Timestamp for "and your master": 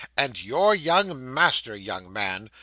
0.17-1.75